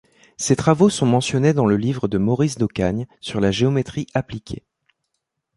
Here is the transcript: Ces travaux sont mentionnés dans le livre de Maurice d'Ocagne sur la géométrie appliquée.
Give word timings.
Ces 0.35 0.55
travaux 0.55 0.89
sont 0.89 1.05
mentionnés 1.05 1.53
dans 1.53 1.67
le 1.67 1.77
livre 1.77 2.07
de 2.07 2.17
Maurice 2.17 2.55
d'Ocagne 2.57 3.05
sur 3.19 3.39
la 3.39 3.51
géométrie 3.51 4.07
appliquée. 4.15 4.63